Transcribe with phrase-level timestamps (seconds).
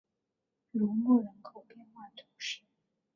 [0.71, 2.63] 卢莫人口变化图示